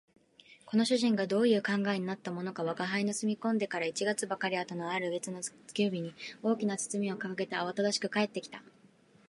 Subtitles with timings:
[0.65, 8.63] この主人がどういう考えになったものか吾輩の住み込んでから一月ばかり後のある月の月給日に、大きな包みを提げてあわただしく帰って来た